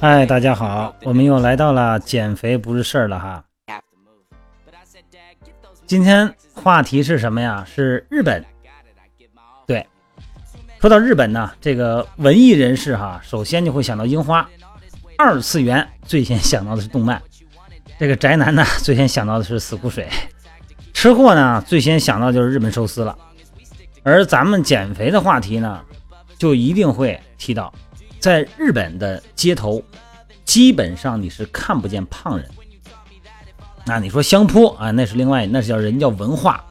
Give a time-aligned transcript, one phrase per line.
[0.00, 3.44] 哎，大家好，我们又来到了减肥不是事儿了哈。
[5.92, 7.66] 今天话题是什么呀？
[7.70, 8.42] 是日本。
[9.66, 9.86] 对，
[10.80, 14.42] 说到日本呢，这个文艺人士哈，首先就会想到樱花；
[15.18, 17.18] 二次元最先想到的是动漫；
[17.98, 20.06] 这个宅男呢，最先想到的是死苦水；
[20.94, 23.14] 吃货呢，最先想到就是日本寿司了。
[24.02, 25.78] 而咱们减肥的话题呢，
[26.38, 27.70] 就一定会提到，
[28.18, 29.84] 在日本的街头，
[30.46, 32.48] 基本上你是看不见胖人。
[33.84, 36.64] 那你说相扑啊，那是另外，那是叫人叫文化，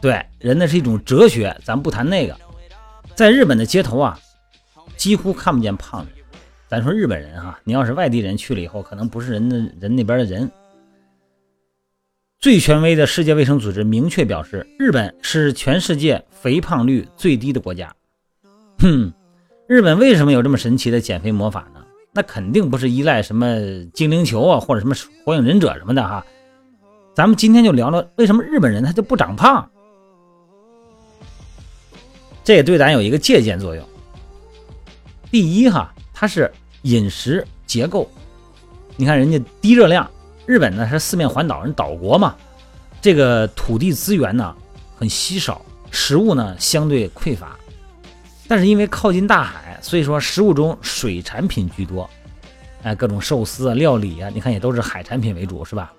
[0.00, 2.36] 对，人那是一种哲学，咱不谈那个。
[3.14, 4.18] 在日本的街头啊，
[4.96, 6.08] 几乎看不见胖人。
[6.68, 10.50] 咱说日本人哈、你要是外地人去了以后，可能不是人的人那边的人。
[12.40, 17.94] 最权威的世界卫生组织明确表示，日本是全世界肥胖率最低的国家。
[18.78, 19.12] 哼，
[19.68, 21.81] 日本为什么有这么神奇的减肥魔法呢？
[22.12, 26.24] 那肯定不是依赖什么精灵球啊，或者什么火影忍者什么的哈。
[27.14, 29.68] 咱们今天就聊聊为什么日本人他就不长胖。
[32.44, 33.86] 这也对咱有一个借鉴作用。
[35.30, 38.10] 第一哈，它是饮食结构，
[38.96, 40.10] 你看人家低热量，
[40.44, 42.36] 日本呢是四面环岛，人岛国嘛，
[43.00, 44.54] 这个土地资源呢
[44.98, 47.56] 很稀少，食物呢相对匮乏，
[48.52, 52.06] 但是因为靠近大海，所以说食物中水产品居多，
[52.82, 55.90] 哎，各种寿司啊、料理啊，你看也都是海产品为主，是吧？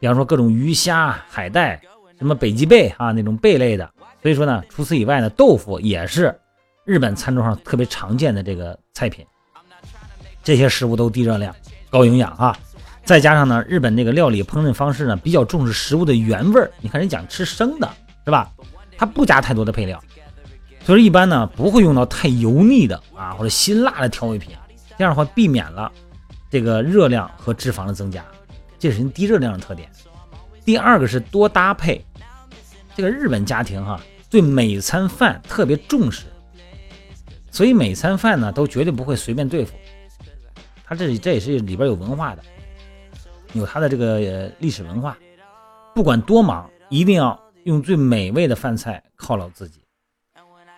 [0.00, 1.80] 比方说各种鱼虾、海带，
[2.18, 3.88] 什么北极贝啊那种贝类的。
[4.20, 6.36] 所以说呢，除此以外呢，豆腐也是
[6.84, 9.24] 日本餐桌上特别常见的这个菜品。
[10.42, 11.54] 这些食物都低热量、
[11.88, 12.58] 高营养啊，
[13.04, 16.68] 再加上呢，日本这个料理烹饪方式呢比较重视食物的原味儿。
[16.80, 17.88] 你看人讲吃生的，
[18.24, 18.50] 是吧？
[18.98, 20.02] 它不加太多的配料，
[20.84, 24.54] 所以一般呢不会用到太油腻的啊或者辛辣的调味品，
[24.98, 25.90] 这样的话避免了
[26.50, 28.24] 这个热量和脂肪的增加，
[28.78, 29.88] 这是低热量的特点。
[30.64, 32.04] 第二个是多搭配，
[32.96, 36.26] 这个日本家庭哈、对每餐饭特别重视，
[37.50, 39.74] 所以每餐饭呢都绝对不会随便对付。
[40.84, 42.42] 它这这也是里边有文化的，
[43.54, 45.16] 有它的这个历史文化。
[45.94, 49.81] 不管多忙，一定要用最美味的饭菜犒劳自己。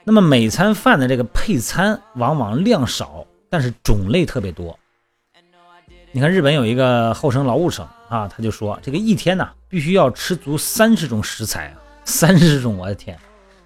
[0.07, 4.79] 那么每餐饭的这个配餐往往量少，但是种类特别多。
[6.13, 13.19] 你看日本有一个后生劳务省啊，他就说这个一天呢必须要吃足三十种食材啊，三十种，我的天！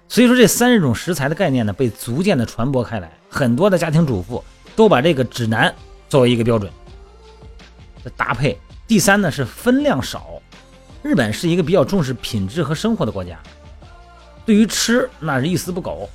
[0.07, 4.41] 所以说这三十种食材的概念呢被逐渐的传播开来，很多的家庭主妇
[4.77, 5.75] 都把这个指南
[6.07, 6.71] 作为一个标准
[8.01, 8.57] 的搭配。
[8.87, 10.41] 第三呢是分量少，
[11.03, 13.37] 日本是一个比较重视品质和生活的国家，
[14.45, 16.09] 对于吃那是一丝不苟。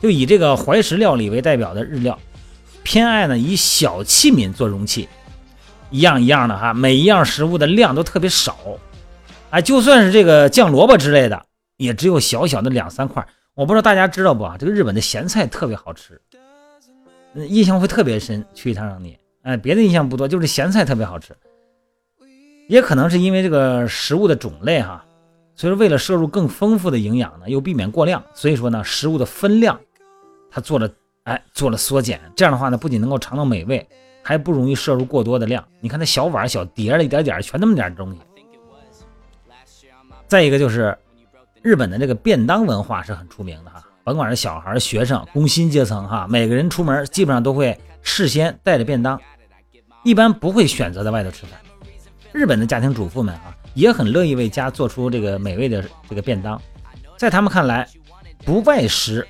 [0.00, 2.18] 就以这个怀石料理为代表的日料，
[2.82, 5.08] 偏爱呢以小器皿做容器，
[5.90, 8.56] 一样一样的哈，每一样食物的量都特别少，
[9.50, 11.42] 哎，就算是这个酱萝卜之类的，
[11.76, 13.26] 也只有小小的两三块。
[13.54, 14.56] 我不知道大家知道不啊？
[14.58, 16.20] 这个日本的咸菜特别好吃，
[17.34, 18.44] 嗯印象会特别深。
[18.54, 21.34] 去一趟让你，哎，别的印象不多，就是咸菜特别好吃。
[22.68, 25.04] 也可能是因为这个食物的种类哈，
[25.54, 29.80] 所以说为了摄入更丰富的营养呢，又避免过量，所以说呢，食物的分量
[30.56, 30.90] 它做了
[31.24, 32.18] 哎做了缩减。
[32.34, 33.86] 这样的话呢，不仅能够尝到美味，
[34.22, 35.62] 还不容易摄入过多的量。
[35.80, 38.18] 你看那小碗小碟儿一点点，全那么点东西。
[40.26, 40.96] 再一个就是
[41.60, 49.20] 日本的这个便当文化是很出名的哈，甭管是小孩、学生、工薪阶层哈，每个人出门基本上都会事先带着便当，
[50.04, 51.60] 一般不会选择在外头吃饭。
[52.32, 56.58] 日本的家庭主妇们啊，也很乐意为家做出这个美味的这个便当，
[57.18, 57.86] 在他们看来，
[58.42, 59.26] 不外食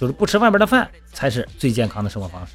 [0.00, 2.54] 就是不吃外边的饭才是最健康的生活方式。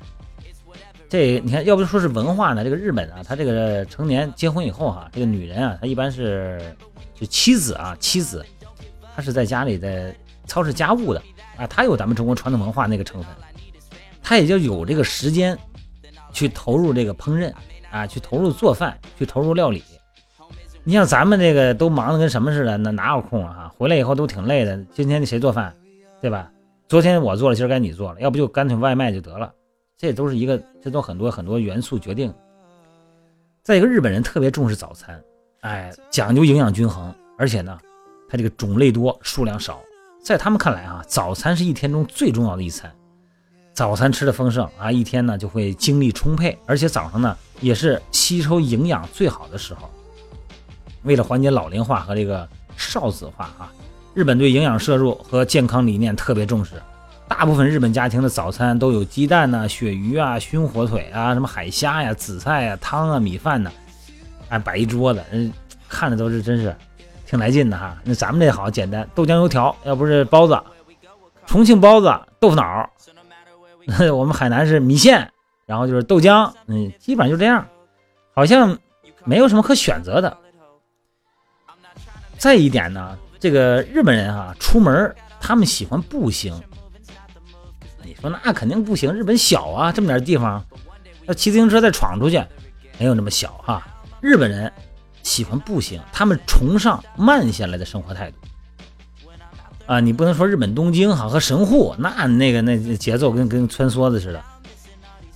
[1.07, 2.63] 这你看，要不说是文化呢？
[2.63, 6.75] 这个日本啊，他这个成年结婚以后哈、这个女人啊，她一般是
[7.13, 8.43] 就妻子啊，妻子，
[9.15, 10.13] 她是在家里在
[10.47, 11.21] 操持家务的
[11.55, 13.31] 啊，她有咱们中国传统文化那个成分，
[14.23, 15.55] 她也就有这个时间
[16.33, 17.53] 去投入这个烹饪
[17.91, 19.83] 啊，去投入做饭，去投入料理。
[20.83, 23.71] 你像咱们这个都忙得跟什么似的，那哪有空啊？
[23.77, 24.83] 回来以后都挺累的。
[24.95, 25.71] 今天谁做饭，
[26.19, 26.49] 对吧？
[26.87, 29.51] 昨天我做了，今儿该你做了，要不就干脆外卖就得了。
[29.97, 32.31] 这都是一个，这都很多很多元素决定。
[33.63, 35.19] 再一个，日本人特别重视早餐，
[35.61, 37.75] 哎，讲究营养均衡，而且呢，
[38.29, 39.81] 它这个种类多，数量少。
[40.23, 42.93] 在他们看来啊，早餐是一天中最重要的一餐。
[43.73, 49.89] 早餐吃的丰盛啊，一天呢就会精力充沛，而且早上呢也是吸收营养最好的时候。
[51.01, 52.47] 为了缓解老龄化和这个
[52.77, 53.73] 少子化啊，
[54.15, 56.81] 日本对营养摄入和健康理念特别重视。
[57.27, 63.69] 大部分日本家庭的早餐都有鸡蛋呐、鳕鱼啊、熏火腿啊、什么海虾呀、紫菜呀、汤啊、米饭呢，
[64.47, 65.51] 哎，摆一桌子，嗯，
[65.89, 66.73] 看着都是真是
[67.25, 67.97] 挺来劲的哈。
[68.05, 70.57] 那咱们这好简单，豆浆油条，要不是包子，
[71.45, 72.89] 重庆包子、豆腐脑，
[74.15, 75.29] 我们海南是米线，
[75.65, 77.67] 然后就是豆浆，嗯，基本上就这样，
[78.33, 78.77] 好像
[79.25, 80.37] 没有什么可选择的。
[82.37, 86.53] 再一点呢，这个日本人啊，出门他们喜欢步行。
[88.03, 90.63] 你说那肯定不行，日本小啊，这么点地方，
[91.25, 92.43] 要骑自行车再闯出去，
[92.97, 93.85] 没有那么小哈。
[94.21, 94.71] 日本人
[95.21, 98.37] 喜欢步行，他们崇尚慢下来的生活态度。
[99.85, 104.41] 啊，你不能说日本东京哈和神户那那个那节奏跟跟穿梭子似的，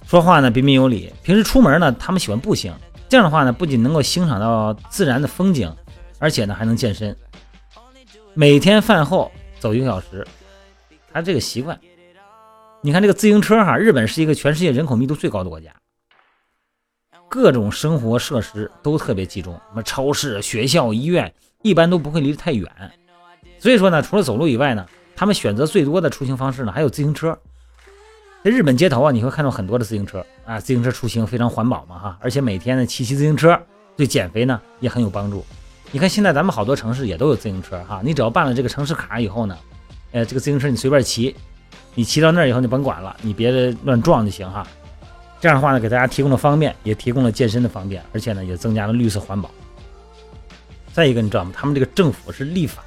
[0.08, 1.14] 说话呢彬彬有礼。
[1.22, 2.74] 平时出门呢，他们喜欢步行，
[3.08, 5.72] 这样的话呢，不仅能够欣赏到自然的风景。
[6.22, 7.16] 而且呢，还能健身。
[8.40, 10.26] 每天饭后走一个小时，
[11.12, 11.78] 他这个习惯。
[12.80, 15.76] 你看这个自行车哈，日本是一个全世界人口密度最高的国家，
[17.28, 21.34] 各种生活设施都特别集中，什么超市、学校、医院，
[21.64, 22.72] 一般都不会离得太远。
[23.58, 24.88] 所以说呢，除了走路以外呢，
[25.18, 27.38] 他们选择最多的出行方式呢，还有自行车。
[28.42, 33.62] 在日本街头啊，你会看到很多的自行车啊，自行车出行非常环保嘛哈，而且每天呢骑骑自行车
[33.98, 35.46] 对减肥呢也很有帮助。
[35.92, 38.00] 你看，现在咱们好多城市也都有自行车哈。
[38.04, 39.58] 你只要办了这个城市卡以后呢，
[40.12, 41.36] 呃，这个自行车你随便骑，
[41.96, 44.68] 你骑到那儿以后你甭管了，你别的乱撞就行哈。
[45.42, 49.50] 这样的话呢，给大家提供了方便，也提供了健身的方便，而且呢，也增加了绿色环保。
[50.94, 51.52] 再一个，你知道吗？
[51.56, 52.84] 他们这个政府是立法，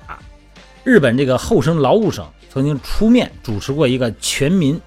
[0.84, 4.80] 日本这个厚生劳务省曾经出面主持过一个全民、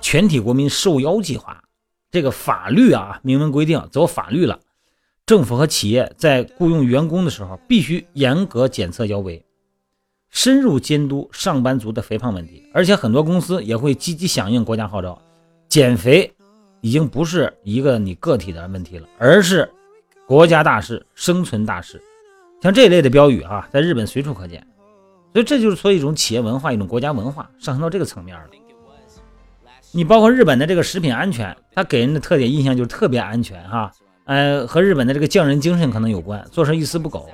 [0.00, 1.62] 全体国民受邀计划，
[2.10, 4.58] 这个法律啊明文规定走法律了。
[5.32, 9.42] 政府和企业在雇佣员工的时候，必须严格检测腰围，
[10.28, 12.62] 深入监督上班族的肥胖问题。
[12.74, 15.18] 而且很多公司也会积极响应国家号召，
[15.70, 16.30] 减肥
[16.82, 19.66] 已经不是一个你个体的问题了，而是
[20.26, 21.98] 国家大事、生存大事。
[22.60, 24.62] 像这一类的标语啊，在日本随处可见。
[25.32, 28.44] 所以这就是说一种企业文化、一种国家文化上升到这个层面了。
[29.92, 33.90] 你包括日本的这个食品安全，它给人的特点印象就是特别安全哈。
[34.24, 37.28] 呃，和日本的这个匠人精神可能有关，做事一丝不苟。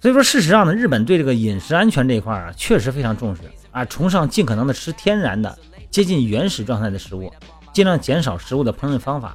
[0.00, 5.58] 所以说，事实上呢，日本对这个饮食安全这一块啊，确实非常重视啊，崇尚尽可能的吃天然的、
[5.90, 7.32] 接近原始状态的食物，
[7.72, 9.34] 尽量减少食物的烹饪方法。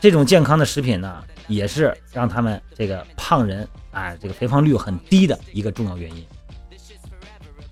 [0.00, 6.24] 这种健康的食品呢，也是让他们这个胖人啊，这个肥胖率很低的一个重要原因。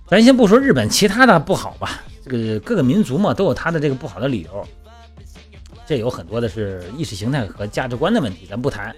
[0.06, 4.68] 咱先不说日本其他的不好吧，这个各个民族嘛，都有他的这个不好的理由。
[5.88, 8.94] 这有很多的是意识形态和价值观的问题，咱不谈，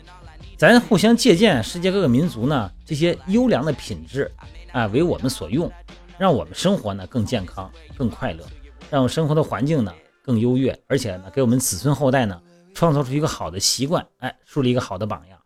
[0.56, 4.28] 咱互相借鉴世界各个民族呢这些优良的品质
[4.72, 5.70] 啊，为我们所用，
[6.18, 8.44] 让我们生活呢更健康、更快乐，
[8.90, 12.42] 让生活的环境呢更优越，而且呢给我们子孙后代呢
[12.74, 15.38] 创造出一个好的习惯，哎，树立一个好的榜样。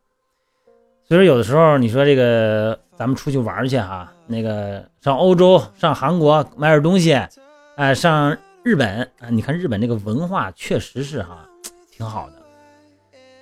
[1.06, 7.12] 所以说，有的时候你说这个咱们出去玩去哈，那个上欧洲、上韩国买点东西，
[7.76, 8.34] 哎，上。
[8.64, 11.46] 日本啊，你看日本这个文化确实是哈
[11.92, 12.36] 挺好的，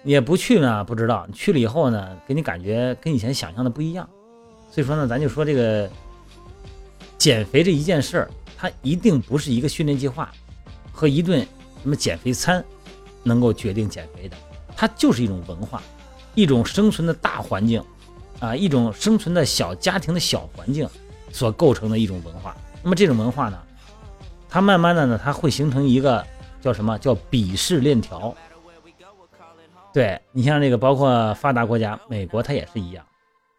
[0.03, 4.09] 也不去呢不知道，去了以后呢，给你感觉跟以前想象的不一样。
[4.69, 5.89] 所以说呢，咱就说这个
[7.17, 10.29] 减肥这一件事儿，它一定不是一个训练计划
[10.91, 11.47] 和一顿
[11.85, 12.65] 什么减肥餐
[13.23, 14.37] 能够决定减肥的，
[14.75, 15.81] 它就是一种文化，
[16.35, 17.81] 一种生存的大环境
[18.41, 20.89] 啊，一种生存的小家庭的小环境
[21.31, 22.57] 所构成的一种文化。
[22.83, 23.63] 那么这种文化呢？
[24.53, 26.23] 它慢慢的呢，它会形成一个
[26.61, 28.37] 叫什么叫鄙视链条。
[29.95, 33.03] 对你像这个，包括发达国家，美国它也是一样。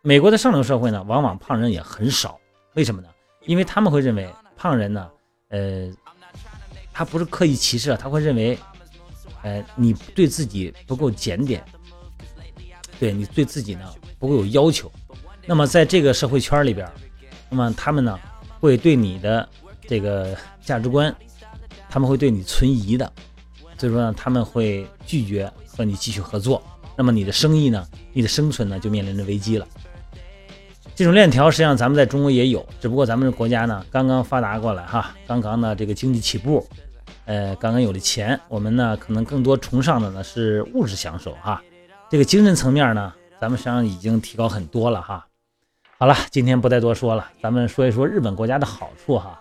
[0.04, 2.40] 美国的上流社会呢，往往胖人也很少。
[2.76, 3.08] 为什么呢？
[3.48, 5.10] 因为他们会认为胖人呢，
[5.50, 5.92] 呃，
[6.94, 8.56] 他不是刻意歧视啊，他会认为，
[9.42, 11.64] 呃，你对自己不够检点，
[13.00, 14.92] 对你对自己呢不够有要求。
[15.48, 16.88] 那么在这个社会圈里边，
[17.50, 18.20] 那么他们呢
[18.60, 19.50] 会对你的。
[19.88, 21.13] 这个价值观，
[21.90, 23.12] 他们会对你存疑的，
[23.78, 26.62] 所以说呢，他们会拒绝和你继续合作。
[26.96, 29.68] 那么你的生意呢，你的生存呢，就面临着危机了。
[30.96, 36.63] 这种链条实际上咱们在中国也有，只不过咱们的国家呢刚刚发达过来哈，刚刚呢这个经济起步，
[37.25, 41.62] 呃，刚刚有了钱，我们呢可能更多崇尚的呢是物质享受哈。
[42.12, 43.12] 这个精神层面呢，
[43.42, 45.25] 咱们实际上已经提高很多了哈。
[45.98, 49.40] 好了，今天不再多说了，咱们说一说日本国家的好处哈。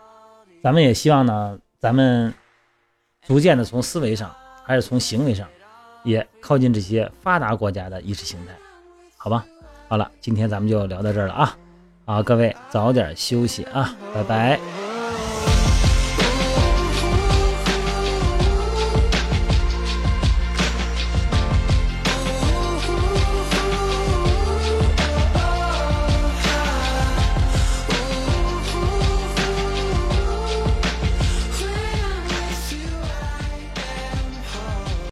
[0.62, 2.32] 咱们也希望呢，咱们
[3.26, 5.48] 逐渐的从思维上，还是从行为上，
[6.04, 8.52] 也靠近这些发达国家的意识形态，
[9.16, 9.44] 好吧？
[9.88, 11.58] 好了，今天咱们就聊到这儿了啊！
[12.04, 14.81] 好，各位早点休息啊，拜拜。